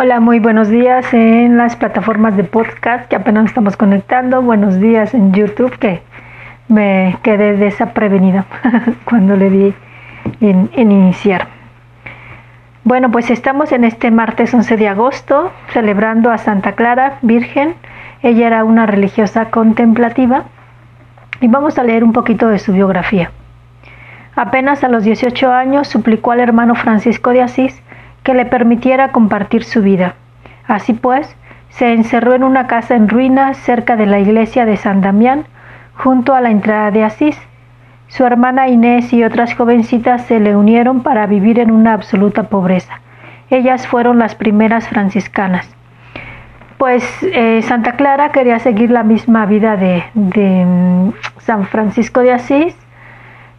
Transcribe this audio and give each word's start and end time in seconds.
Hola, 0.00 0.20
muy 0.20 0.38
buenos 0.38 0.68
días 0.68 1.12
en 1.12 1.56
las 1.56 1.74
plataformas 1.74 2.36
de 2.36 2.44
podcast 2.44 3.08
que 3.08 3.16
apenas 3.16 3.46
estamos 3.46 3.76
conectando. 3.76 4.40
Buenos 4.42 4.78
días 4.78 5.12
en 5.12 5.32
YouTube 5.32 5.76
que 5.76 6.02
me 6.68 7.18
quedé 7.24 7.56
desaprevenida 7.56 8.46
cuando 9.04 9.34
le 9.34 9.50
di 9.50 9.74
en, 10.40 10.70
iniciar. 10.76 11.48
Bueno, 12.84 13.10
pues 13.10 13.28
estamos 13.28 13.72
en 13.72 13.82
este 13.82 14.12
martes 14.12 14.54
11 14.54 14.76
de 14.76 14.86
agosto 14.86 15.50
celebrando 15.72 16.30
a 16.30 16.38
Santa 16.38 16.76
Clara, 16.76 17.18
Virgen. 17.22 17.74
Ella 18.22 18.46
era 18.46 18.62
una 18.62 18.86
religiosa 18.86 19.46
contemplativa 19.46 20.44
y 21.40 21.48
vamos 21.48 21.76
a 21.76 21.82
leer 21.82 22.04
un 22.04 22.12
poquito 22.12 22.46
de 22.46 22.60
su 22.60 22.72
biografía. 22.72 23.32
Apenas 24.36 24.84
a 24.84 24.88
los 24.88 25.02
18 25.02 25.50
años 25.50 25.88
suplicó 25.88 26.30
al 26.30 26.38
hermano 26.38 26.76
Francisco 26.76 27.30
de 27.30 27.42
Asís 27.42 27.82
que 28.28 28.34
le 28.34 28.44
permitiera 28.44 29.10
compartir 29.10 29.64
su 29.64 29.80
vida. 29.80 30.16
Así 30.66 30.92
pues, 30.92 31.34
se 31.70 31.94
encerró 31.94 32.34
en 32.34 32.44
una 32.44 32.66
casa 32.66 32.94
en 32.94 33.08
ruinas 33.08 33.56
cerca 33.56 33.96
de 33.96 34.04
la 34.04 34.18
iglesia 34.18 34.66
de 34.66 34.76
San 34.76 35.00
Damián, 35.00 35.46
junto 35.94 36.34
a 36.34 36.42
la 36.42 36.50
entrada 36.50 36.90
de 36.90 37.04
Asís. 37.04 37.40
Su 38.06 38.26
hermana 38.26 38.68
Inés 38.68 39.14
y 39.14 39.24
otras 39.24 39.54
jovencitas 39.54 40.26
se 40.26 40.40
le 40.40 40.56
unieron 40.56 41.02
para 41.02 41.26
vivir 41.26 41.58
en 41.58 41.70
una 41.70 41.94
absoluta 41.94 42.50
pobreza. 42.50 43.00
Ellas 43.48 43.86
fueron 43.86 44.18
las 44.18 44.34
primeras 44.34 44.86
franciscanas. 44.88 45.74
Pues 46.76 47.02
eh, 47.22 47.62
Santa 47.62 47.92
Clara 47.92 48.28
quería 48.28 48.58
seguir 48.58 48.90
la 48.90 49.04
misma 49.04 49.46
vida 49.46 49.78
de, 49.78 50.04
de 50.12 50.66
mm, 50.66 51.12
San 51.38 51.64
Francisco 51.64 52.20
de 52.20 52.32
Asís, 52.32 52.76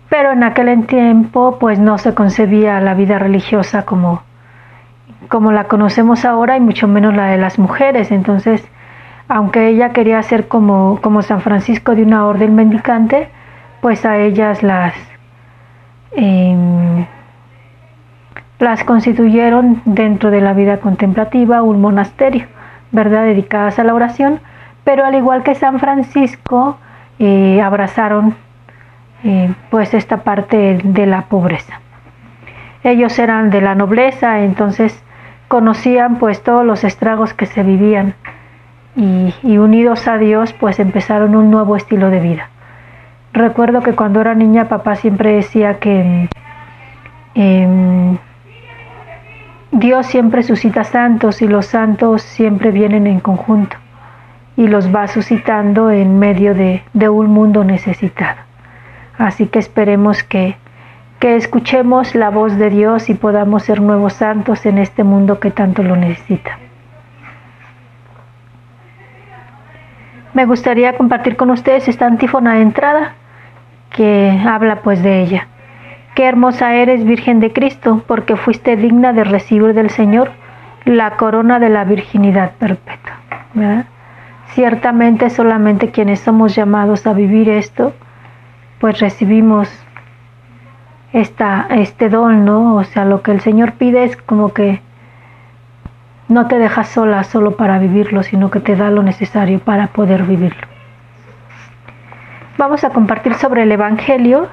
pero 0.10 0.32
en 0.32 0.44
aquel 0.44 0.86
tiempo 0.86 1.58
pues 1.60 1.80
no 1.80 1.98
se 1.98 2.14
concebía 2.14 2.80
la 2.82 2.94
vida 2.94 3.18
religiosa 3.18 3.84
como, 3.84 4.29
como 5.30 5.52
la 5.52 5.66
conocemos 5.66 6.26
ahora 6.26 6.58
y 6.58 6.60
mucho 6.60 6.88
menos 6.88 7.16
la 7.16 7.28
de 7.28 7.38
las 7.38 7.60
mujeres. 7.60 8.12
Entonces, 8.12 8.68
aunque 9.28 9.68
ella 9.68 9.90
quería 9.90 10.22
ser 10.24 10.48
como, 10.48 11.00
como 11.02 11.22
San 11.22 11.42
Francisco 11.42 11.96
de 11.96 12.04
una 12.04 12.26
orden 12.26 12.56
mendicante, 12.56 13.30
pues 13.80 14.06
a 14.06 14.18
ellas 14.18 14.64
las, 14.64 14.94
eh, 16.12 17.08
las 18.58 18.84
constituyeron 18.84 19.82
dentro 19.86 20.32
de 20.32 20.42
la 20.42 20.54
vida 20.54 20.80
contemplativa 20.80 21.62
un 21.62 21.80
monasterio, 21.80 22.48
¿verdad? 22.92 23.24
Dedicadas 23.24 23.80
a 23.80 23.84
la 23.84 23.94
oración, 23.94 24.42
pero 24.84 25.06
al 25.06 25.16
igual 25.16 25.44
que 25.44 25.56
San 25.56 25.80
Francisco, 25.80 26.78
eh, 27.20 27.62
abrazaron 27.62 28.36
eh, 29.26 29.54
pues 29.70 29.94
esta 29.94 30.24
parte 30.24 30.80
de 30.82 31.06
la 31.06 31.24
pobreza. 31.24 31.82
Ellos 32.82 33.20
eran 33.20 33.50
de 33.50 33.60
la 33.60 33.76
nobleza, 33.76 34.40
entonces 34.40 35.04
conocían 35.50 36.20
pues 36.20 36.42
todos 36.42 36.64
los 36.66 36.86
estragos 36.86 37.34
que 37.34 37.48
se 37.48 37.64
vivían 37.64 38.14
y, 38.96 39.58
unidos 39.58 40.08
a 40.08 40.18
Dios 40.18 40.54
pues 40.54 40.80
empezaron 40.80 41.36
un 41.36 41.52
nuevo 41.52 41.76
estilo 41.76 42.10
de 42.10 42.20
vida. 42.22 42.50
Recuerdo 43.34 43.82
que 43.82 43.94
cuando 43.94 44.22
era 44.22 44.36
niña 44.36 44.70
papá 44.70 44.96
siempre 44.96 45.34
decía 45.34 45.80
que 45.80 46.30
em, 47.34 48.18
Dios 49.72 50.06
siempre 50.06 50.44
suscita 50.44 50.84
santos 50.84 51.42
y 51.42 51.48
los 51.48 51.66
santos 51.66 52.22
siempre 52.22 52.72
vienen 52.72 53.08
en 53.08 53.20
conjunto 53.20 53.76
y 54.56 54.68
los 54.68 54.94
va 54.94 55.08
suscitando 55.08 55.90
en 55.90 56.20
medio 56.20 56.54
de, 56.54 56.84
de 56.94 57.10
un 57.10 57.28
mundo 57.28 57.64
necesitado. 57.64 58.40
Así 59.18 59.48
que 59.48 59.60
esperemos 59.60 60.24
que 60.24 60.58
que 61.20 61.36
escuchemos 61.36 62.16
la 62.16 62.30
voz 62.30 62.58
de 62.58 62.70
Dios 62.70 63.10
y 63.10 63.14
podamos 63.14 63.64
ser 63.64 63.82
nuevos 63.82 64.14
santos 64.14 64.66
en 64.66 64.78
este 64.78 65.04
mundo 65.04 65.40
que 65.40 65.52
tanto 65.52 65.84
lo 65.84 65.96
necesita. 65.96 66.58
Me 70.34 70.46
gustaría 70.46 70.96
compartir 70.96 71.36
con 71.36 71.50
ustedes 71.50 71.88
esta 71.90 72.06
antífona 72.06 72.54
de 72.54 72.62
entrada 72.62 73.14
que 73.90 74.40
habla 74.48 74.78
pues 74.78 75.04
de 75.04 75.22
ella. 75.22 75.48
Qué 76.16 76.26
hermosa 76.26 76.76
eres, 76.76 77.04
Virgen 77.04 77.40
de 77.40 77.52
Cristo, 77.52 78.04
porque 78.08 78.36
fuiste 78.36 78.78
digna 78.78 79.12
de 79.12 79.24
recibir 79.24 79.74
del 79.74 79.90
Señor 79.90 80.32
la 80.86 81.18
corona 81.18 81.60
de 81.60 81.70
la 81.70 81.84
virginidad 81.84 82.52
perpetua. 82.60 83.18
Ciertamente 84.54 85.30
solamente 85.30 85.92
quienes 85.92 86.22
somos 86.22 86.56
llamados 86.56 87.06
a 87.06 87.14
vivir 87.14 87.50
esto, 87.50 87.94
pues 88.80 89.00
recibimos 89.00 89.70
esta, 91.14 91.68
este 91.72 92.10
don, 92.10 92.46
¿no? 92.46 92.76
O 92.76 92.84
sea, 92.84 93.06
lo 93.06 93.22
que 93.22 93.32
el 93.32 93.42
Señor 93.42 93.74
pide 93.74 94.04
es 94.04 94.16
como 94.18 94.54
que 94.54 94.82
no 96.28 96.48
te 96.48 96.60
dejas 96.60 96.90
sola 96.90 97.24
solo 97.24 97.58
para 97.58 97.80
vivirlo, 97.80 98.22
sino 98.24 98.52
que 98.52 98.60
te 98.60 98.76
da 98.76 98.92
lo 98.92 99.02
necesario 99.02 99.60
para 99.60 99.88
poder 99.88 100.24
vivirlo. 100.24 100.68
Vamos 102.58 102.84
a 102.84 102.92
compartir 102.92 103.34
sobre 103.34 103.64
el 103.64 103.72
Evangelio, 103.72 104.48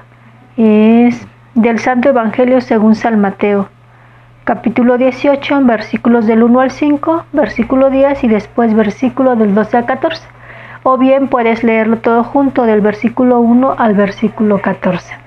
es 0.55 1.27
del 1.53 1.77
Santo 1.77 2.09
Evangelio 2.09 2.61
según 2.61 2.95
San 2.95 3.19
Mateo, 3.21 3.69
capítulo 4.43 4.97
18, 4.97 5.61
versículos 5.65 6.25
del 6.25 6.41
1 6.41 6.59
al 6.61 6.71
5, 6.71 7.25
versículo 7.33 7.89
10 7.89 8.23
y 8.23 8.27
después 8.27 8.73
versículo 8.73 9.35
del 9.35 9.53
12 9.53 9.77
al 9.77 9.85
14. 9.85 10.25
O 10.83 10.97
bien 10.97 11.27
puedes 11.27 11.63
leerlo 11.63 11.97
todo 11.97 12.23
junto 12.23 12.63
del 12.63 12.81
versículo 12.81 13.39
1 13.39 13.75
al 13.77 13.93
versículo 13.93 14.61
14. 14.61 15.26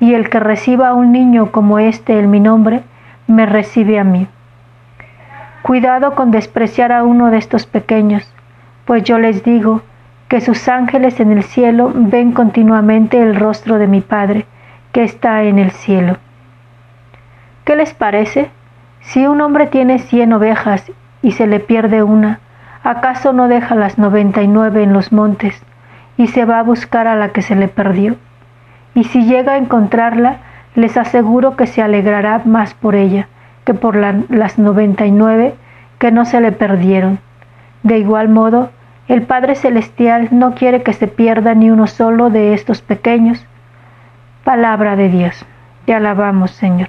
y 0.00 0.14
el 0.14 0.30
que 0.30 0.40
reciba 0.40 0.88
a 0.88 0.94
un 0.94 1.12
niño 1.12 1.52
como 1.52 1.78
este 1.78 2.18
en 2.18 2.30
mi 2.30 2.40
nombre, 2.40 2.82
me 3.26 3.46
recibe 3.46 3.98
a 3.98 4.04
mí. 4.04 4.26
Cuidado 5.62 6.14
con 6.14 6.30
despreciar 6.30 6.90
a 6.90 7.04
uno 7.04 7.30
de 7.30 7.36
estos 7.36 7.66
pequeños, 7.66 8.32
pues 8.86 9.04
yo 9.04 9.18
les 9.18 9.44
digo 9.44 9.82
que 10.28 10.40
sus 10.40 10.68
ángeles 10.68 11.20
en 11.20 11.32
el 11.32 11.42
cielo 11.42 11.92
ven 11.94 12.32
continuamente 12.32 13.20
el 13.20 13.36
rostro 13.36 13.78
de 13.78 13.86
mi 13.86 14.00
Padre, 14.00 14.46
que 14.92 15.04
está 15.04 15.42
en 15.42 15.58
el 15.58 15.70
cielo. 15.70 16.16
¿Qué 17.64 17.76
les 17.76 17.92
parece? 17.92 18.50
Si 19.00 19.26
un 19.26 19.40
hombre 19.40 19.66
tiene 19.66 19.98
cien 19.98 20.32
ovejas 20.32 20.90
y 21.20 21.32
se 21.32 21.46
le 21.46 21.60
pierde 21.60 22.02
una, 22.02 22.40
¿acaso 22.82 23.32
no 23.32 23.48
deja 23.48 23.74
las 23.74 23.98
noventa 23.98 24.42
y 24.42 24.48
nueve 24.48 24.82
en 24.82 24.92
los 24.92 25.12
montes 25.12 25.62
y 26.16 26.28
se 26.28 26.44
va 26.44 26.58
a 26.58 26.62
buscar 26.62 27.06
a 27.06 27.16
la 27.16 27.28
que 27.28 27.42
se 27.42 27.54
le 27.54 27.68
perdió? 27.68 28.16
Y 28.94 29.04
si 29.04 29.24
llega 29.24 29.52
a 29.52 29.58
encontrarla, 29.58 30.38
les 30.74 30.96
aseguro 30.96 31.56
que 31.56 31.66
se 31.66 31.82
alegrará 31.82 32.42
más 32.44 32.74
por 32.74 32.94
ella 32.94 33.28
que 33.64 33.74
por 33.74 33.96
las 33.96 34.58
noventa 34.58 35.06
y 35.06 35.12
nueve 35.12 35.54
que 35.98 36.10
no 36.10 36.24
se 36.24 36.40
le 36.40 36.52
perdieron. 36.52 37.18
De 37.82 37.98
igual 37.98 38.28
modo, 38.28 38.70
el 39.08 39.22
Padre 39.22 39.54
Celestial 39.54 40.28
no 40.30 40.54
quiere 40.54 40.82
que 40.82 40.92
se 40.92 41.08
pierda 41.08 41.54
ni 41.54 41.70
uno 41.70 41.86
solo 41.86 42.30
de 42.30 42.54
estos 42.54 42.80
pequeños. 42.80 43.44
Palabra 44.44 44.96
de 44.96 45.08
Dios. 45.08 45.44
Te 45.84 45.94
alabamos, 45.94 46.52
Señor. 46.52 46.88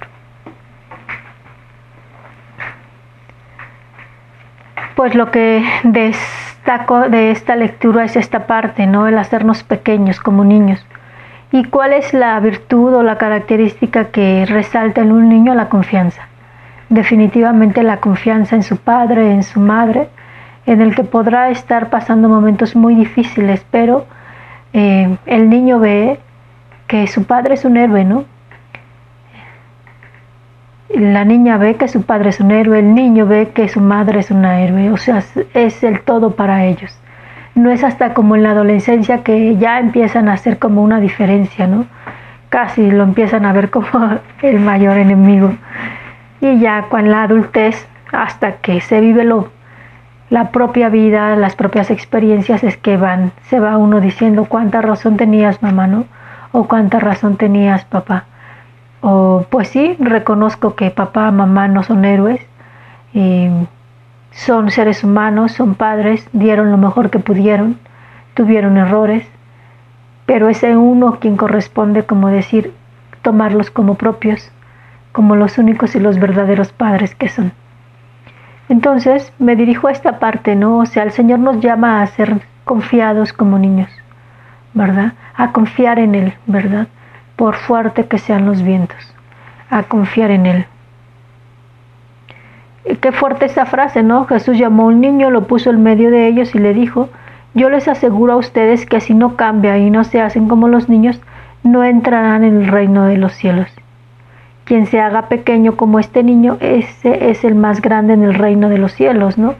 Pues 4.94 5.14
lo 5.14 5.30
que 5.30 5.64
destaco 5.84 7.08
de 7.08 7.32
esta 7.32 7.56
lectura 7.56 8.04
es 8.04 8.16
esta 8.16 8.46
parte, 8.46 8.86
¿no? 8.86 9.08
El 9.08 9.18
hacernos 9.18 9.62
pequeños 9.62 10.20
como 10.20 10.44
niños. 10.44 10.86
¿Y 11.52 11.64
cuál 11.64 11.92
es 11.92 12.14
la 12.14 12.40
virtud 12.40 12.94
o 12.94 13.02
la 13.02 13.18
característica 13.18 14.06
que 14.06 14.46
resalta 14.46 15.02
en 15.02 15.12
un 15.12 15.28
niño? 15.28 15.54
La 15.54 15.68
confianza. 15.68 16.22
Definitivamente 16.88 17.82
la 17.82 17.98
confianza 17.98 18.56
en 18.56 18.62
su 18.62 18.78
padre, 18.78 19.32
en 19.32 19.42
su 19.42 19.60
madre, 19.60 20.08
en 20.64 20.80
el 20.80 20.94
que 20.94 21.04
podrá 21.04 21.50
estar 21.50 21.90
pasando 21.90 22.30
momentos 22.30 22.74
muy 22.74 22.94
difíciles, 22.94 23.66
pero 23.70 24.06
eh, 24.72 25.14
el 25.26 25.50
niño 25.50 25.78
ve 25.78 26.20
que 26.86 27.06
su 27.06 27.24
padre 27.24 27.54
es 27.54 27.66
un 27.66 27.76
héroe, 27.76 28.02
¿no? 28.04 28.24
La 30.88 31.26
niña 31.26 31.58
ve 31.58 31.74
que 31.74 31.88
su 31.88 32.02
padre 32.02 32.30
es 32.30 32.40
un 32.40 32.50
héroe, 32.50 32.78
el 32.78 32.94
niño 32.94 33.26
ve 33.26 33.50
que 33.50 33.68
su 33.68 33.80
madre 33.80 34.20
es 34.20 34.30
una 34.30 34.62
héroe, 34.62 34.90
o 34.90 34.96
sea, 34.96 35.22
es 35.52 35.84
el 35.84 36.00
todo 36.00 36.30
para 36.34 36.64
ellos 36.64 37.01
no 37.54 37.70
es 37.70 37.84
hasta 37.84 38.14
como 38.14 38.36
en 38.36 38.42
la 38.42 38.50
adolescencia 38.50 39.22
que 39.22 39.56
ya 39.56 39.78
empiezan 39.78 40.28
a 40.28 40.34
hacer 40.34 40.58
como 40.58 40.82
una 40.82 41.00
diferencia, 41.00 41.66
¿no? 41.66 41.86
Casi 42.48 42.90
lo 42.90 43.02
empiezan 43.02 43.44
a 43.44 43.52
ver 43.52 43.70
como 43.70 43.88
el 44.42 44.60
mayor 44.60 44.98
enemigo. 44.98 45.54
Y 46.40 46.58
ya 46.58 46.86
con 46.88 47.10
la 47.10 47.24
adultez, 47.24 47.86
hasta 48.10 48.56
que 48.56 48.80
se 48.80 49.00
vive 49.00 49.24
lo, 49.24 49.50
la 50.30 50.50
propia 50.50 50.88
vida, 50.88 51.36
las 51.36 51.54
propias 51.54 51.90
experiencias, 51.90 52.64
es 52.64 52.76
que 52.76 52.96
van, 52.96 53.32
se 53.42 53.60
va 53.60 53.76
uno 53.76 54.00
diciendo 54.00 54.46
cuánta 54.46 54.80
razón 54.80 55.16
tenías 55.16 55.62
mamá, 55.62 55.86
¿no? 55.86 56.06
O 56.52 56.66
cuánta 56.68 57.00
razón 57.00 57.36
tenías 57.36 57.84
papá. 57.84 58.24
O 59.02 59.46
pues 59.50 59.68
sí, 59.68 59.96
reconozco 59.98 60.74
que 60.74 60.90
papá, 60.90 61.30
mamá 61.30 61.68
no 61.68 61.82
son 61.82 62.04
héroes, 62.04 62.40
y 63.14 63.48
son 64.32 64.70
seres 64.70 65.04
humanos, 65.04 65.52
son 65.52 65.74
padres, 65.74 66.28
dieron 66.32 66.70
lo 66.70 66.78
mejor 66.78 67.10
que 67.10 67.18
pudieron, 67.18 67.78
tuvieron 68.34 68.76
errores, 68.78 69.26
pero 70.26 70.48
es 70.48 70.62
uno 70.62 71.18
quien 71.20 71.36
corresponde, 71.36 72.04
como 72.04 72.28
decir, 72.28 72.72
tomarlos 73.22 73.70
como 73.70 73.94
propios, 73.94 74.50
como 75.12 75.36
los 75.36 75.58
únicos 75.58 75.94
y 75.94 76.00
los 76.00 76.18
verdaderos 76.18 76.72
padres 76.72 77.14
que 77.14 77.28
son. 77.28 77.52
Entonces 78.68 79.32
me 79.38 79.56
dirijo 79.56 79.88
a 79.88 79.92
esta 79.92 80.18
parte, 80.18 80.56
¿no? 80.56 80.78
O 80.78 80.86
sea, 80.86 81.02
el 81.02 81.12
Señor 81.12 81.38
nos 81.38 81.60
llama 81.60 82.00
a 82.00 82.06
ser 82.06 82.40
confiados 82.64 83.32
como 83.32 83.58
niños, 83.58 83.90
¿verdad? 84.72 85.12
A 85.36 85.52
confiar 85.52 85.98
en 85.98 86.14
Él, 86.14 86.34
¿verdad? 86.46 86.88
Por 87.36 87.56
fuerte 87.56 88.06
que 88.06 88.18
sean 88.18 88.46
los 88.46 88.62
vientos, 88.62 89.14
a 89.68 89.82
confiar 89.82 90.30
en 90.30 90.46
Él. 90.46 90.66
Qué 93.00 93.12
fuerte 93.12 93.46
esa 93.46 93.64
frase, 93.64 94.02
¿no? 94.02 94.26
Jesús 94.26 94.58
llamó 94.58 94.84
a 94.84 94.86
un 94.86 95.00
niño, 95.00 95.30
lo 95.30 95.46
puso 95.46 95.70
en 95.70 95.82
medio 95.82 96.10
de 96.10 96.26
ellos 96.26 96.54
y 96.54 96.58
le 96.58 96.74
dijo, 96.74 97.08
yo 97.54 97.70
les 97.70 97.86
aseguro 97.86 98.32
a 98.32 98.36
ustedes 98.36 98.86
que 98.86 99.00
si 99.00 99.14
no 99.14 99.36
cambia 99.36 99.78
y 99.78 99.90
no 99.90 100.04
se 100.04 100.20
hacen 100.20 100.48
como 100.48 100.68
los 100.68 100.88
niños, 100.88 101.20
no 101.62 101.84
entrarán 101.84 102.44
en 102.44 102.62
el 102.62 102.68
reino 102.68 103.04
de 103.04 103.18
los 103.18 103.34
cielos. 103.34 103.68
Quien 104.64 104.86
se 104.86 105.00
haga 105.00 105.28
pequeño 105.28 105.76
como 105.76 105.98
este 105.98 106.22
niño, 106.22 106.56
ese 106.60 107.30
es 107.30 107.44
el 107.44 107.54
más 107.54 107.80
grande 107.82 108.14
en 108.14 108.22
el 108.22 108.34
reino 108.34 108.68
de 108.68 108.78
los 108.78 108.92
cielos, 108.92 109.38
¿no? 109.38 109.54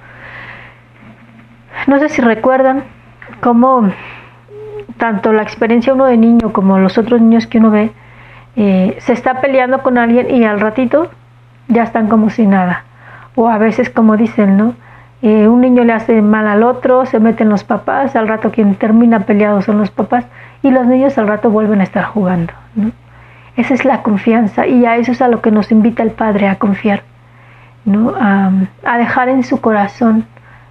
No 1.86 1.98
sé 1.98 2.08
si 2.08 2.22
recuerdan 2.22 2.84
cómo 3.40 3.90
tanto 4.96 5.32
la 5.32 5.42
experiencia 5.42 5.94
uno 5.94 6.06
de 6.06 6.16
niño 6.16 6.52
como 6.52 6.78
los 6.78 6.98
otros 6.98 7.20
niños 7.20 7.46
que 7.46 7.58
uno 7.58 7.70
ve, 7.70 7.90
eh, 8.56 8.96
se 9.00 9.12
está 9.12 9.40
peleando 9.40 9.82
con 9.82 9.98
alguien 9.98 10.30
y 10.30 10.44
al 10.44 10.60
ratito 10.60 11.10
ya 11.68 11.84
están 11.84 12.08
como 12.08 12.30
si 12.30 12.46
nada. 12.46 12.84
O 13.34 13.48
a 13.48 13.58
veces 13.58 13.90
como 13.90 14.16
dicen, 14.16 14.56
¿no? 14.56 14.74
Eh, 15.22 15.46
un 15.46 15.60
niño 15.60 15.84
le 15.84 15.92
hace 15.92 16.20
mal 16.20 16.48
al 16.48 16.64
otro, 16.64 17.06
se 17.06 17.20
meten 17.20 17.48
los 17.48 17.62
papás, 17.62 18.16
al 18.16 18.26
rato 18.26 18.50
quien 18.50 18.74
termina 18.74 19.20
peleado 19.20 19.62
son 19.62 19.78
los 19.78 19.92
papás 19.92 20.26
y 20.64 20.72
los 20.72 20.84
niños 20.84 21.16
al 21.16 21.28
rato 21.28 21.48
vuelven 21.48 21.80
a 21.80 21.84
estar 21.84 22.04
jugando. 22.04 22.52
¿no? 22.74 22.90
Esa 23.56 23.74
es 23.74 23.84
la 23.84 24.02
confianza 24.02 24.66
y 24.66 24.84
a 24.84 24.96
eso 24.96 25.12
es 25.12 25.22
a 25.22 25.28
lo 25.28 25.40
que 25.40 25.52
nos 25.52 25.70
invita 25.70 26.02
el 26.02 26.10
Padre 26.10 26.48
a 26.48 26.56
confiar, 26.56 27.04
¿no? 27.84 28.14
a, 28.18 28.50
dejar 28.98 29.28
en 29.28 29.44
su 29.44 29.60
corazón 29.60 30.26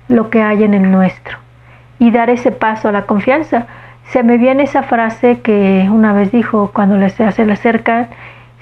lo 0.10 0.30
que 0.30 0.44
hay 0.44 0.66
en 0.66 0.74
el 0.74 0.92
nuestro 0.92 1.38
y 1.98 2.12
dar 2.12 2.30
ese 2.30 2.52
paso 2.52 2.90
a 2.90 2.92
la 2.92 3.04
confianza. 3.04 3.68
Se 4.04 4.22
me 4.22 4.38
viene 4.38 4.64
esa 4.64 4.84
frase 4.84 5.40
que 5.40 5.88
una 5.90 6.12
vez 6.12 6.30
dijo 6.34 6.72
cuando 6.74 6.98
le, 6.98 7.10
se 7.10 7.46
le 7.46 7.54
acerca, 7.54 8.10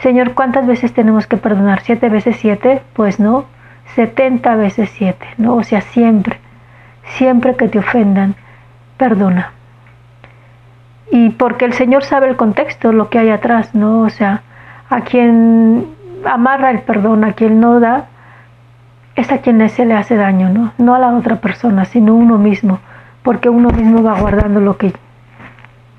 Señor, 0.01 0.35
¿cuántas 0.35 0.67
veces 0.67 0.93
tenemos 0.93 1.25
que 1.25 1.37
perdonar? 1.37 1.79
¿Siete 1.81 2.09
veces 2.09 2.35
siete? 2.37 2.83
Pues 2.93 3.19
no, 3.19 3.45
70 3.95 4.55
veces 4.55 4.89
7, 4.93 5.25
¿no? 5.37 5.55
O 5.55 5.63
sea, 5.63 5.81
siempre, 5.81 6.37
siempre 7.03 7.55
que 7.55 7.67
te 7.67 7.79
ofendan, 7.79 8.35
perdona. 8.97 9.51
Y 11.11 11.29
porque 11.31 11.65
el 11.65 11.73
Señor 11.73 12.03
sabe 12.03 12.27
el 12.27 12.35
contexto, 12.35 12.91
lo 12.91 13.09
que 13.09 13.19
hay 13.19 13.29
atrás, 13.29 13.73
¿no? 13.73 14.01
O 14.01 14.09
sea, 14.09 14.43
a 14.89 15.01
quien 15.01 15.87
amarra 16.25 16.71
el 16.71 16.81
perdón, 16.81 17.23
a 17.23 17.33
quien 17.33 17.59
no 17.59 17.79
da, 17.79 18.07
es 19.15 19.31
a 19.31 19.39
quien 19.39 19.67
se 19.69 19.85
le 19.85 19.95
hace 19.95 20.15
daño, 20.15 20.49
¿no? 20.49 20.71
No 20.77 20.95
a 20.95 20.99
la 20.99 21.15
otra 21.15 21.37
persona, 21.37 21.85
sino 21.85 22.15
uno 22.15 22.37
mismo, 22.37 22.79
porque 23.23 23.49
uno 23.49 23.69
mismo 23.71 24.03
va 24.03 24.19
guardando 24.19 24.61
lo 24.61 24.77
que, 24.77 24.93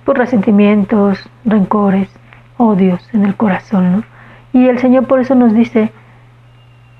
por 0.04 0.18
resentimientos, 0.18 1.28
rencores, 1.44 2.08
odios 2.56 3.06
en 3.12 3.24
el 3.24 3.34
corazón, 3.36 3.92
¿no? 3.92 4.04
Y 4.52 4.68
el 4.68 4.78
Señor 4.78 5.06
por 5.06 5.20
eso 5.20 5.34
nos 5.34 5.52
dice, 5.52 5.92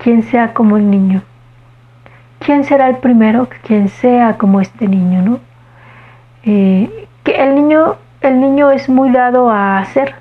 quien 0.01 0.23
sea 0.23 0.53
como 0.53 0.77
el 0.77 0.89
niño. 0.89 1.21
¿Quién 2.39 2.63
será 2.63 2.89
el 2.89 2.97
primero? 2.97 3.47
Quien 3.63 3.87
sea 3.87 4.37
como 4.37 4.59
este 4.59 4.87
niño, 4.87 5.21
¿no? 5.21 5.39
Eh, 6.43 7.07
que 7.23 7.35
el 7.35 7.53
niño, 7.53 7.97
el 8.21 8.41
niño 8.41 8.71
es 8.71 8.89
muy 8.89 9.11
dado 9.11 9.51
a 9.51 9.83
ser, 9.85 10.15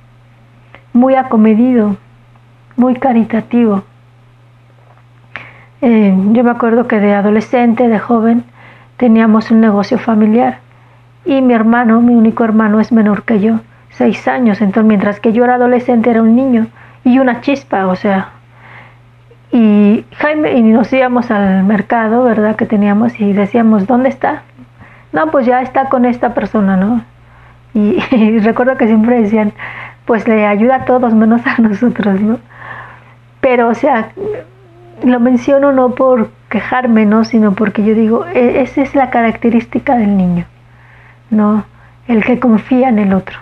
muy 0.92 1.14
acomedido, 1.14 1.96
muy 2.76 2.94
caritativo. 2.94 3.82
Eh, 5.80 6.14
yo 6.32 6.44
me 6.44 6.50
acuerdo 6.50 6.86
que 6.86 7.00
de 7.00 7.14
adolescente, 7.14 7.88
de 7.88 7.98
joven, 7.98 8.44
teníamos 8.98 9.50
un 9.50 9.62
negocio 9.62 9.98
familiar 9.98 10.58
y 11.24 11.40
mi 11.40 11.54
hermano, 11.54 12.02
mi 12.02 12.14
único 12.14 12.44
hermano, 12.44 12.80
es 12.80 12.92
menor 12.92 13.22
que 13.22 13.40
yo, 13.40 13.60
seis 13.88 14.28
años. 14.28 14.60
Entonces, 14.60 14.86
mientras 14.86 15.20
que 15.20 15.32
yo 15.32 15.44
era 15.44 15.54
adolescente, 15.54 16.10
era 16.10 16.20
un 16.20 16.36
niño 16.36 16.66
y 17.02 17.18
una 17.18 17.40
chispa, 17.40 17.86
o 17.86 17.96
sea, 17.96 18.39
y 19.52 20.04
Jaime, 20.16 20.52
y 20.52 20.62
nos 20.62 20.92
íbamos 20.92 21.30
al 21.30 21.64
mercado, 21.64 22.22
¿verdad? 22.22 22.56
Que 22.56 22.66
teníamos 22.66 23.18
y 23.18 23.32
decíamos, 23.32 23.86
¿dónde 23.86 24.08
está? 24.08 24.42
No, 25.12 25.30
pues 25.30 25.44
ya 25.44 25.60
está 25.60 25.88
con 25.88 26.04
esta 26.04 26.34
persona, 26.34 26.76
¿no? 26.76 27.02
Y, 27.72 28.38
recuerdo 28.40 28.76
que 28.76 28.86
siempre 28.86 29.22
decían, 29.22 29.52
pues 30.04 30.26
le 30.26 30.44
ayuda 30.44 30.76
a 30.76 30.84
todos 30.86 31.14
menos 31.14 31.40
a 31.46 31.60
nosotros, 31.60 32.20
¿no? 32.20 32.38
Pero, 33.40 33.68
o 33.68 33.74
sea, 33.74 34.10
lo 35.04 35.20
menciono 35.20 35.70
no 35.72 35.94
por 35.94 36.30
quejarme, 36.48 37.06
¿no? 37.06 37.24
Sino 37.24 37.52
porque 37.52 37.84
yo 37.84 37.94
digo, 37.94 38.26
e, 38.26 38.60
esa 38.62 38.82
es 38.82 38.94
la 38.94 39.10
característica 39.10 39.96
del 39.96 40.16
niño, 40.16 40.46
¿no? 41.30 41.64
El 42.08 42.24
que 42.24 42.40
confía 42.40 42.88
en 42.88 42.98
el 42.98 43.14
otro, 43.14 43.38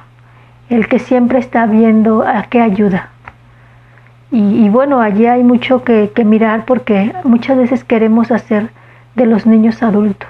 el 0.69 0.89
que 0.89 0.99
siempre 0.99 1.39
está 1.39 1.67
viendo 1.67 2.23
a 2.23 2.45
qué 2.45 2.61
ayuda. 2.61 3.11
Y, 4.31 4.69
bueno, 4.69 5.01
allí 5.01 5.27
hay 5.27 5.43
mucho 5.43 5.85
que, 5.85 6.11
mirar 6.25 6.67
porque 6.67 7.15
muchas 7.25 7.57
veces 7.57 7.83
queremos 7.83 8.31
hacer 8.31 8.71
de 9.15 9.25
los 9.25 9.47
niños 9.47 9.83
adultos, 9.83 10.29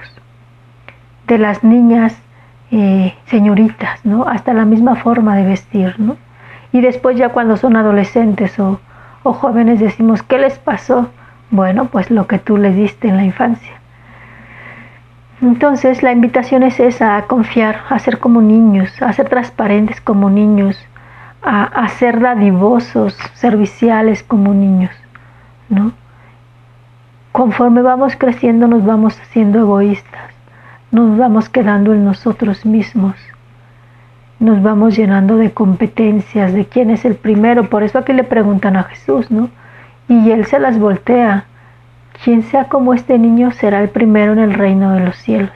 de 1.26 1.38
las 1.38 1.64
niñas 1.64 2.16
eh, 2.70 3.14
señoritas, 3.26 4.04
¿no? 4.04 4.28
Hasta 4.28 4.54
la 4.54 4.64
misma 4.64 4.94
forma 4.94 5.36
de 5.36 5.44
vestir, 5.44 5.98
¿no? 5.98 6.16
Y 6.70 6.80
después 6.80 7.16
ya 7.16 7.30
cuando 7.30 7.56
son 7.56 7.76
adolescentes 7.76 8.58
o, 8.60 8.80
o 9.24 9.32
jóvenes 9.32 9.80
decimos, 9.80 10.22
¿qué 10.22 10.38
les 10.38 10.58
pasó? 10.58 11.10
Bueno, 11.50 11.86
pues 11.86 12.10
lo 12.10 12.26
que 12.26 12.38
tú 12.38 12.56
les 12.56 12.76
diste 12.76 13.08
en 13.08 13.16
la 13.16 13.24
infancia. 13.24 13.72
Entonces 15.40 16.02
la 16.02 16.12
invitación 16.12 16.62
es 16.62 16.80
esa, 16.80 17.16
a 17.16 17.22
confiar, 17.26 17.82
a 17.88 17.98
ser 17.98 18.18
como 18.18 18.42
niños, 18.42 19.00
a 19.00 19.12
ser 19.12 19.28
transparentes 19.28 20.00
como 20.00 20.30
niños, 20.30 20.76
a, 21.50 21.88
ser 21.88 22.20
dadivosos, 22.20 23.16
serviciales 23.32 24.22
como 24.22 24.52
niños, 24.52 24.90
¿no? 25.70 25.92
Conforme 27.32 27.80
vamos 27.80 28.16
creciendo 28.16 28.68
nos 28.68 28.84
vamos 28.84 29.18
haciendo 29.18 29.58
egoístas, 29.58 30.34
nos 30.90 31.16
vamos 31.16 31.48
quedando 31.48 31.94
en 31.94 32.04
nosotros 32.04 32.66
mismos, 32.66 33.14
nos 34.38 34.62
vamos 34.62 34.94
llenando 34.94 35.36
de 35.36 35.50
competencias, 35.52 36.52
de 36.52 36.66
quién 36.66 36.90
es 36.90 37.06
el 37.06 37.14
primero, 37.14 37.70
por 37.70 37.82
eso 37.82 37.98
aquí 37.98 38.12
le 38.12 38.24
preguntan 38.24 38.76
a 38.76 38.84
Jesús, 38.84 39.30
¿no? 39.30 39.48
Y 40.06 40.30
él 40.30 40.44
se 40.44 40.58
las 40.58 40.78
voltea, 40.78 41.46
quien 42.22 42.42
sea 42.42 42.64
como 42.64 42.92
este 42.92 43.18
niño 43.18 43.52
será 43.52 43.80
el 43.80 43.88
primero 43.88 44.32
en 44.34 44.40
el 44.40 44.52
reino 44.52 44.92
de 44.92 45.00
los 45.00 45.16
cielos. 45.16 45.52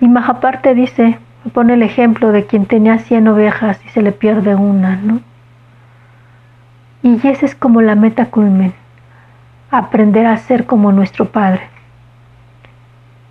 Y 0.00 0.08
más 0.08 0.28
aparte 0.28 0.74
dice, 0.74 1.18
pone 1.48 1.74
el 1.74 1.82
ejemplo 1.82 2.32
de 2.32 2.46
quien 2.46 2.66
tenía 2.66 2.98
100 2.98 3.28
ovejas 3.28 3.80
y 3.84 3.88
se 3.90 4.02
le 4.02 4.12
pierde 4.12 4.54
una, 4.54 4.96
¿no? 4.96 5.20
Y 7.02 7.14
esa 7.26 7.46
es 7.46 7.54
como 7.54 7.82
la 7.82 7.94
meta 7.94 8.26
culmen, 8.26 8.74
aprender 9.70 10.26
a 10.26 10.36
ser 10.36 10.66
como 10.66 10.92
nuestro 10.92 11.26
Padre, 11.26 11.62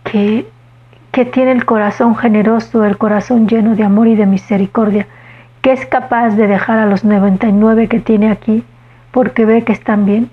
que, 0.03 0.48
que 1.12 1.25
tiene 1.25 1.51
el 1.51 1.65
corazón 1.65 2.15
generoso, 2.15 2.86
el 2.86 2.98
corazón 2.98 3.48
lleno 3.48 3.75
de 3.75 3.84
amor 3.84 4.07
y 4.07 4.15
de 4.15 4.25
misericordia, 4.25 5.07
que 5.62 5.74
es 5.74 5.86
capaz 5.86 6.31
de 6.31 6.48
dejar 6.48 6.79
a 6.79 6.86
los 6.86 7.03
99 7.03 7.88
que 7.88 8.00
tiene 8.00 8.31
aquí 8.31 8.63
porque 9.12 9.45
ve 9.45 9.63
que 9.63 9.74
están 9.74 10.05
bien 10.05 10.29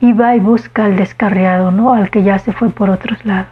y 0.00 0.12
va 0.12 0.34
y 0.34 0.40
busca 0.40 0.86
al 0.86 0.96
descarriado, 0.96 1.70
¿no? 1.70 1.92
Al 1.92 2.10
que 2.10 2.22
ya 2.22 2.38
se 2.38 2.52
fue 2.52 2.70
por 2.70 2.90
otros 2.90 3.24
lados. 3.24 3.48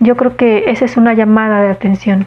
Yo 0.00 0.16
creo 0.16 0.36
que 0.36 0.70
esa 0.70 0.86
es 0.86 0.96
una 0.96 1.12
llamada 1.12 1.60
de 1.60 1.70
atención 1.70 2.26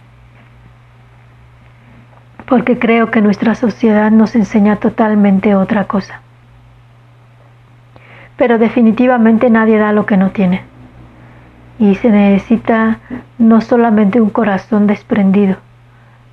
porque 2.53 2.77
creo 2.77 3.09
que 3.09 3.19
nuestra 3.19 3.55
sociedad 3.55 4.11
nos 4.11 4.35
enseña 4.35 4.75
totalmente 4.75 5.55
otra 5.55 5.85
cosa. 5.85 6.21
Pero 8.37 8.59
definitivamente 8.59 9.49
nadie 9.49 9.79
da 9.79 9.91
lo 9.91 10.05
que 10.05 10.17
no 10.17 10.29
tiene. 10.29 10.61
Y 11.79 11.95
se 11.95 12.11
necesita 12.11 12.99
no 13.39 13.59
solamente 13.59 14.21
un 14.21 14.29
corazón 14.29 14.85
desprendido, 14.85 15.55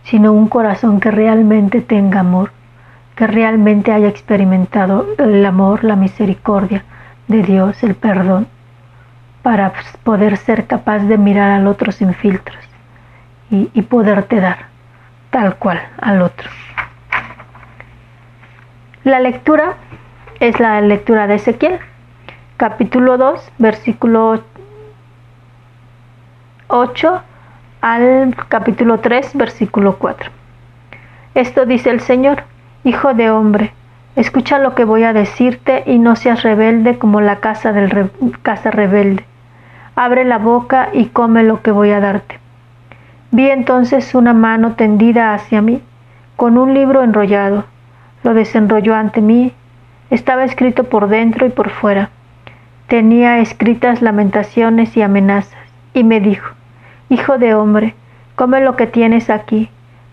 sino 0.02 0.34
un 0.34 0.48
corazón 0.48 1.00
que 1.00 1.10
realmente 1.10 1.80
tenga 1.80 2.20
amor, 2.20 2.52
que 3.14 3.26
realmente 3.26 3.90
haya 3.90 4.08
experimentado 4.08 5.06
el 5.16 5.46
amor, 5.46 5.84
la 5.84 5.96
misericordia 5.96 6.84
de 7.28 7.42
Dios, 7.42 7.82
el 7.82 7.94
perdón, 7.94 8.46
para 9.40 9.72
poder 10.04 10.36
ser 10.36 10.66
capaz 10.66 10.98
de 10.98 11.16
mirar 11.16 11.52
al 11.52 11.66
otro 11.66 11.92
sin 11.92 12.12
filtros 12.12 12.62
y, 13.50 13.70
y 13.72 13.80
poderte 13.80 14.38
dar 14.38 14.69
tal 15.30 15.56
cual 15.56 15.80
al 16.00 16.22
otro. 16.22 16.50
La 19.04 19.20
lectura 19.20 19.76
es 20.40 20.60
la 20.60 20.80
lectura 20.80 21.26
de 21.26 21.36
Ezequiel, 21.36 21.78
capítulo 22.56 23.16
2, 23.16 23.52
versículo 23.58 24.42
8 26.68 27.22
al 27.80 28.36
capítulo 28.48 29.00
3, 29.00 29.34
versículo 29.34 29.96
4. 29.96 30.30
Esto 31.34 31.64
dice 31.64 31.90
el 31.90 32.00
Señor, 32.00 32.44
Hijo 32.82 33.12
de 33.12 33.30
hombre, 33.30 33.72
escucha 34.16 34.58
lo 34.58 34.74
que 34.74 34.84
voy 34.84 35.04
a 35.04 35.12
decirte 35.12 35.82
y 35.86 35.98
no 35.98 36.16
seas 36.16 36.42
rebelde 36.42 36.98
como 36.98 37.20
la 37.20 37.36
casa, 37.36 37.72
del 37.72 38.10
casa 38.42 38.70
rebelde. 38.70 39.24
Abre 39.96 40.24
la 40.24 40.38
boca 40.38 40.88
y 40.92 41.06
come 41.06 41.42
lo 41.42 41.60
que 41.60 41.72
voy 41.72 41.90
a 41.90 42.00
darte. 42.00 42.39
Vi 43.30 43.50
entonces 43.50 44.14
una 44.14 44.32
mano 44.32 44.72
tendida 44.72 45.34
hacia 45.34 45.62
mí, 45.62 45.82
con 46.36 46.58
un 46.58 46.74
libro 46.74 47.02
enrollado. 47.02 47.64
Lo 48.22 48.34
desenrolló 48.34 48.94
ante 48.94 49.20
mí. 49.20 49.52
Estaba 50.10 50.44
escrito 50.44 50.84
por 50.84 51.08
dentro 51.08 51.46
y 51.46 51.50
por 51.50 51.70
fuera. 51.70 52.10
Tenía 52.88 53.38
escritas 53.38 54.02
lamentaciones 54.02 54.96
y 54.96 55.02
amenazas. 55.02 55.58
Y 55.94 56.04
me 56.04 56.20
dijo, 56.20 56.54
Hijo 57.08 57.38
de 57.38 57.54
hombre, 57.54 57.94
come 58.34 58.60
lo 58.60 58.76
que 58.76 58.86
tienes 58.86 59.30
aquí 59.30 59.70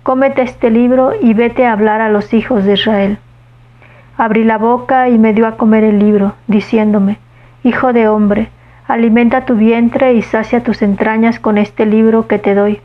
cómete 0.07 0.41
este 0.41 0.69
libro 0.69 1.11
y 1.21 1.33
vete 1.33 1.65
a 1.65 1.73
hablar 1.73 1.99
a 1.99 2.07
los 2.07 2.33
hijos 2.33 2.63
de 2.63 2.75
Israel. 2.75 3.17
Abrí 4.15 4.45
la 4.45 4.57
boca 4.57 5.09
y 5.09 5.17
me 5.17 5.33
dio 5.33 5.45
a 5.45 5.57
comer 5.57 5.83
el 5.83 5.99
libro, 5.99 6.33
diciéndome, 6.47 7.19
Hijo 7.61 7.91
de 7.91 8.07
hombre, 8.07 8.47
alimenta 8.87 9.43
tu 9.43 9.55
vientre 9.55 10.13
y 10.13 10.21
sacia 10.21 10.63
tus 10.63 10.81
entrañas 10.81 11.41
con 11.41 11.57
este 11.57 11.85
libro 11.85 12.25
que 12.25 12.39
te 12.39 12.55
doy. 12.55 12.79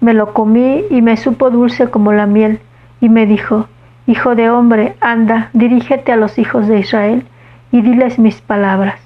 Me 0.00 0.14
lo 0.14 0.32
comí 0.32 0.84
y 0.90 1.02
me 1.02 1.16
supo 1.16 1.50
dulce 1.50 1.90
como 1.90 2.12
la 2.12 2.26
miel, 2.26 2.60
y 3.00 3.08
me 3.08 3.26
dijo, 3.26 3.68
Hijo 4.06 4.34
de 4.34 4.50
hombre, 4.50 4.96
anda, 5.00 5.50
dirígete 5.52 6.10
a 6.10 6.16
los 6.16 6.38
hijos 6.38 6.66
de 6.66 6.80
Israel 6.80 7.26
y 7.70 7.82
diles 7.82 8.18
mis 8.18 8.40
palabras. 8.40 8.98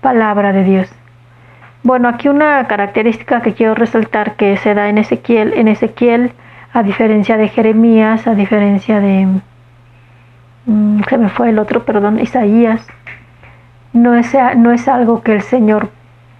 Palabra 0.00 0.52
de 0.52 0.64
Dios. 0.64 0.88
Bueno, 1.82 2.08
aquí 2.08 2.28
una 2.28 2.66
característica 2.66 3.42
que 3.42 3.54
quiero 3.54 3.74
resaltar 3.74 4.36
que 4.36 4.56
se 4.56 4.74
da 4.74 4.88
en 4.88 4.98
Ezequiel, 4.98 5.52
en 5.54 5.68
Ezequiel, 5.68 6.32
a 6.72 6.82
diferencia 6.82 7.36
de 7.36 7.48
Jeremías, 7.48 8.26
a 8.26 8.34
diferencia 8.34 9.00
de 9.00 9.26
mm, 10.66 11.02
se 11.08 11.18
me 11.18 11.28
fue 11.28 11.50
el 11.50 11.58
otro, 11.58 11.84
perdón, 11.84 12.18
Isaías, 12.18 12.86
no 13.92 14.14
es, 14.14 14.34
no 14.56 14.72
es 14.72 14.88
algo 14.88 15.22
que 15.22 15.34
el 15.34 15.42
Señor, 15.42 15.90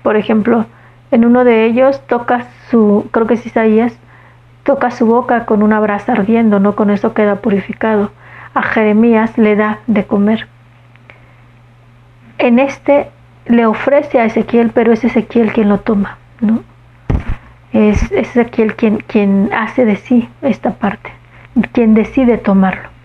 por 0.02 0.16
ejemplo, 0.16 0.66
en 1.10 1.24
uno 1.24 1.44
de 1.44 1.64
ellos 1.64 2.00
toca 2.06 2.46
su, 2.70 3.08
creo 3.10 3.26
que 3.26 3.34
es 3.34 3.46
Isaías, 3.46 3.96
toca 4.62 4.90
su 4.90 5.06
boca 5.06 5.46
con 5.46 5.62
una 5.62 5.80
brasa 5.80 6.12
ardiendo, 6.12 6.60
no 6.60 6.76
con 6.76 6.90
eso 6.90 7.14
queda 7.14 7.36
purificado. 7.36 8.10
A 8.54 8.62
Jeremías 8.62 9.38
le 9.38 9.56
da 9.56 9.78
de 9.86 10.04
comer. 10.04 10.46
En 12.38 12.58
este 12.58 13.10
le 13.46 13.66
ofrece 13.66 14.20
a 14.20 14.26
Ezequiel, 14.26 14.70
pero 14.70 14.92
es 14.92 15.04
Ezequiel 15.04 15.52
quien 15.52 15.68
lo 15.68 15.80
toma, 15.80 16.18
¿no? 16.40 16.60
Es, 17.72 18.12
Ezequiel 18.12 18.76
quien, 18.76 18.98
quien 18.98 19.50
hace 19.52 19.84
de 19.84 19.96
sí 19.96 20.28
esta 20.42 20.74
parte, 20.74 21.10
quien 21.72 21.94
decide 21.94 22.38
tomarlo. 22.38 22.97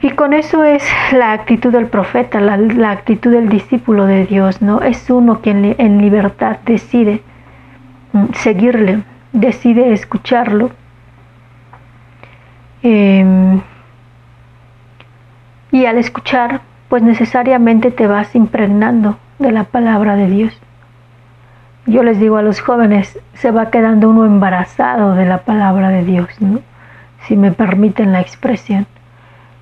Y 0.00 0.10
con 0.10 0.32
eso 0.32 0.62
es 0.62 0.84
la 1.12 1.32
actitud 1.32 1.72
del 1.72 1.86
profeta, 1.86 2.40
la, 2.40 2.90
actitud 2.90 3.32
del 3.32 3.48
discípulo 3.48 4.06
de 4.06 4.26
Dios, 4.26 4.62
¿no? 4.62 4.80
Es 4.80 5.10
uno 5.10 5.40
quien 5.40 5.74
en 5.78 5.98
libertad 6.00 6.58
decide 6.64 7.22
mm, 8.12 8.26
seguirle, 8.34 9.02
decide 9.32 9.92
escucharlo. 9.92 10.70
Em, 12.82 13.60
y 15.72 15.84
al 15.86 15.98
escuchar, 15.98 16.60
pues 16.88 17.02
necesariamente 17.02 17.90
te 17.90 18.06
vas 18.06 18.36
impregnando 18.36 19.18
de 19.40 19.50
la 19.50 19.64
palabra 19.64 20.14
de 20.14 20.28
Dios. 20.28 20.60
Yo 21.86 22.04
les 22.04 22.20
digo 22.20 22.36
a 22.36 22.42
los 22.42 22.60
jóvenes, 22.60 23.18
se 23.34 23.50
va 23.50 23.70
quedando 23.70 24.10
uno 24.10 24.26
embarazado 24.26 25.14
de 25.14 25.24
la 25.24 25.38
palabra 25.38 25.88
de 25.88 26.04
Dios, 26.04 26.28
¿no? 26.40 26.60
si 27.26 27.36
me 27.36 27.50
permiten 27.50 28.12
la 28.12 28.20
expresión. 28.20 28.86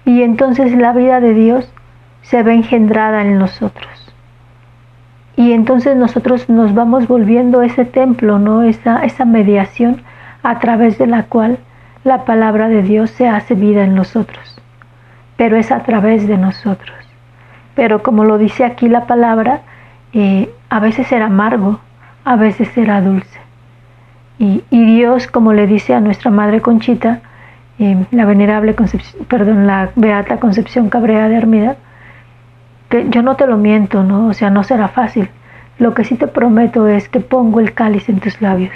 Y 0.06 0.22
entonces 0.22 0.74
la 0.74 0.94
vida 0.94 1.20
de 1.20 1.34
Dios 1.34 1.70
se 2.22 2.42
ve 2.42 2.54
engendrada 2.54 3.20
en 3.20 3.38
nosotros. 3.38 4.14
Y 5.36 5.52
entonces 5.52 5.94
nosotros 5.94 6.48
nos 6.48 6.72
vamos 6.72 7.06
volviendo 7.06 7.60
ese 7.60 7.84
templo, 7.84 8.38
¿no? 8.38 8.62
Esa, 8.62 9.04
esa 9.04 9.26
mediación 9.26 10.00
a 10.42 10.58
través 10.60 10.96
de 10.96 11.06
la 11.06 11.24
cual 11.24 11.58
la 12.04 12.24
palabra 12.24 12.68
de 12.68 12.82
Dios 12.82 13.10
se 13.10 13.28
hace 13.28 13.54
vida 13.54 13.84
en 13.84 13.94
nosotros. 13.94 14.58
Pero 15.36 15.58
es 15.58 15.70
a 15.70 15.82
través 15.82 16.26
de 16.26 16.38
nosotros 16.38 16.96
pero 17.76 18.02
como 18.02 18.24
lo 18.24 18.38
dice 18.38 18.64
aquí 18.64 18.88
la 18.88 19.06
palabra, 19.06 19.60
eh, 20.14 20.50
a 20.70 20.80
veces 20.80 21.12
era 21.12 21.26
amargo, 21.26 21.78
a 22.24 22.34
veces 22.34 22.76
era 22.76 23.00
dulce. 23.00 23.38
Y, 24.38 24.62
Dios, 24.70 25.28
como 25.28 25.54
le 25.54 25.66
dice 25.66 25.94
a 25.94 26.00
nuestra 26.00 26.30
Madre 26.30 26.60
Conchita, 26.60 27.20
eh, 27.78 28.06
la 28.10 28.24
venerable 28.24 28.74
Concepción, 28.74 29.24
perdón, 29.26 29.66
la 29.66 29.90
Beata 29.96 30.38
Concepción 30.38 30.88
Cabrea 30.88 31.28
de 31.28 31.36
Hermida, 31.36 31.76
que 32.88 33.08
yo 33.10 33.22
no 33.22 33.36
te 33.36 33.46
lo 33.46 33.56
miento, 33.56 34.02
¿no? 34.02 34.28
O 34.28 34.32
sea, 34.32 34.50
no 34.50 34.62
será 34.62 34.88
fácil. 34.88 35.28
Lo 35.78 35.94
que 35.94 36.04
sí 36.04 36.16
te 36.16 36.26
prometo 36.26 36.88
es 36.88 37.08
que 37.08 37.20
pongo 37.20 37.60
el 37.60 37.74
cáliz 37.74 38.08
en 38.08 38.20
tus 38.20 38.40
labios. 38.40 38.72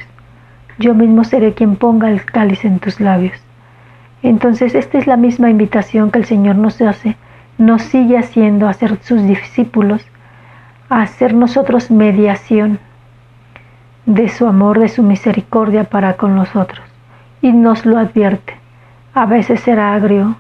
Yo 0.79 0.95
mismo 0.95 1.25
seré 1.25 1.55
quien 1.55 1.77
ponga 1.77 2.11
el 2.11 2.25
cáliz 2.25 2.65
en 2.65 2.79
tus 2.79 3.01
labios. 3.01 3.39
Entonces, 4.23 4.75
esta 4.75 4.99
es 4.99 5.07
la 5.07 5.17
misma 5.17 5.49
invitación 5.49 6.11
que 6.11 6.19
el 6.19 6.25
Señor 6.27 6.57
nos 6.57 6.81
hace 6.83 7.17
nos 7.61 7.83
sigue 7.83 8.17
haciendo 8.17 8.69
a 8.69 8.73
ser 8.73 8.99
sus 9.03 9.23
discípulos, 9.23 10.03
a 10.89 11.03
hacer 11.03 11.35
nosotros 11.35 11.91
mediación 11.91 12.79
de 14.07 14.31
su 14.31 14.47
amor, 14.47 14.81
de 14.81 14.89
su 14.89 15.03
misericordia 15.03 15.85
para 15.85 16.15
con 16.15 16.35
nosotros. 16.35 16.81
Y 17.43 17.53
nos 17.53 17.85
lo 17.85 17.99
advierte. 17.99 18.60
A 19.13 19.27
veces 19.27 19.59
será 19.59 19.95
agrio, 19.95 20.37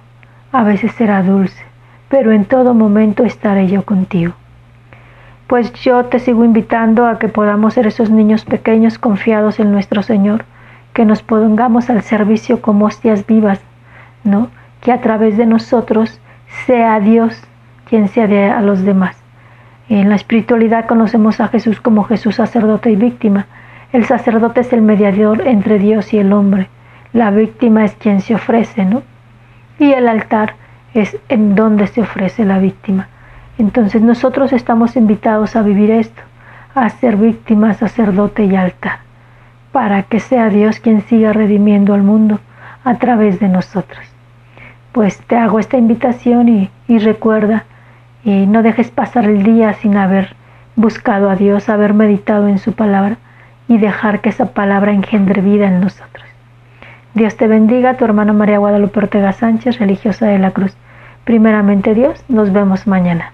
a 0.52 0.62
veces 0.62 0.92
será 0.92 1.24
dulce, 1.24 1.60
pero 2.08 2.30
en 2.30 2.44
todo 2.44 2.72
momento 2.72 3.24
estaré 3.24 3.66
yo 3.66 3.84
contigo. 3.84 4.34
Pues 5.48 5.72
yo 5.72 6.04
te 6.04 6.20
sigo 6.20 6.44
invitando 6.44 7.06
a 7.06 7.18
que 7.18 7.26
podamos 7.26 7.74
ser 7.74 7.88
esos 7.88 8.10
niños 8.10 8.44
pequeños 8.44 8.96
confiados 8.96 9.58
en 9.58 9.72
nuestro 9.72 10.04
Señor, 10.04 10.44
que 10.92 11.04
nos 11.04 11.20
pongamos 11.20 11.90
al 11.90 12.02
servicio 12.02 12.62
como 12.62 12.84
hostias 12.84 13.26
vivas, 13.26 13.60
¿no? 14.22 14.50
Que 14.80 14.92
a 14.92 15.00
través 15.00 15.36
de 15.36 15.46
nosotros 15.46 16.20
sea 16.64 17.00
Dios 17.00 17.42
quien 17.88 18.06
sea 18.06 18.28
de 18.28 18.50
a 18.50 18.60
los 18.60 18.84
demás. 18.84 19.20
En 19.88 20.08
la 20.08 20.14
espiritualidad 20.14 20.86
conocemos 20.86 21.40
a 21.40 21.48
Jesús 21.48 21.80
como 21.80 22.04
Jesús 22.04 22.36
sacerdote 22.36 22.92
y 22.92 22.94
víctima. 22.94 23.46
El 23.92 24.04
sacerdote 24.04 24.60
es 24.60 24.72
el 24.72 24.82
mediador 24.82 25.44
entre 25.48 25.80
Dios 25.80 26.14
y 26.14 26.18
el 26.18 26.32
hombre. 26.32 26.68
La 27.12 27.30
víctima 27.30 27.84
es 27.84 27.94
quien 27.94 28.20
se 28.20 28.34
ofrece, 28.34 28.84
¿no? 28.84 29.02
Y 29.78 29.92
el 29.92 30.08
altar 30.08 30.54
es 30.94 31.16
en 31.28 31.54
donde 31.54 31.86
se 31.86 32.02
ofrece 32.02 32.44
la 32.44 32.58
víctima. 32.58 33.08
Entonces 33.58 34.02
nosotros 34.02 34.52
estamos 34.52 34.96
invitados 34.96 35.56
a 35.56 35.62
vivir 35.62 35.90
esto, 35.90 36.22
a 36.74 36.88
ser 36.88 37.16
víctima, 37.16 37.74
sacerdote 37.74 38.44
y 38.44 38.56
altar, 38.56 39.00
para 39.72 40.02
que 40.04 40.20
sea 40.20 40.48
Dios 40.48 40.80
quien 40.80 41.02
siga 41.02 41.32
redimiendo 41.32 41.94
al 41.94 42.02
mundo 42.02 42.40
a 42.84 42.94
través 42.94 43.40
de 43.40 43.48
nosotros 43.48 44.10
pues 44.92 45.18
te 45.18 45.36
hago 45.36 45.58
esta 45.58 45.76
invitación 45.76 46.70
y, 46.88 46.98
recuerda, 46.98 47.64
y 48.24 48.46
no 48.46 48.62
dejes 48.62 48.90
pasar 48.90 49.26
el 49.26 49.42
día 49.42 49.72
sin 49.74 49.96
haber 49.96 50.34
buscado 50.76 51.30
a 51.30 51.36
Dios, 51.36 51.68
haber 51.68 51.94
meditado 51.94 52.48
en 52.48 52.58
su 52.58 52.72
palabra 52.72 53.16
y 53.68 53.78
dejar 53.78 54.20
que 54.20 54.30
esa 54.30 54.46
palabra 54.46 54.92
engendre 54.92 55.42
vida 55.42 55.66
en 55.66 55.80
nosotros. 55.80 56.26
Dios 57.12 57.36
te 57.36 57.48
bendiga, 57.48 57.94
tu 57.94 58.04
hermana 58.04 58.32
María 58.32 58.58
Guadalupe 58.58 59.00
Ortega 59.00 59.32
Sánchez, 59.32 59.78
religiosa 59.78 60.26
de 60.26 60.38
la 60.38 60.52
Cruz. 60.52 60.72
Primeramente 61.24 61.92
Dios, 61.94 62.24
nos 62.28 62.52
vemos 62.52 62.86
mañana. 62.86 63.32